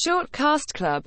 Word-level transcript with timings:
Short 0.00 0.30
Cast 0.30 0.74
Club. 0.74 1.02